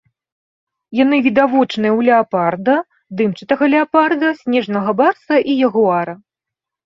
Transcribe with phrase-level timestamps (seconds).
[0.99, 2.77] Яны відавочныя ў леапарда,
[3.19, 6.13] дымчатага леапарда, снежнага барса і ягуара.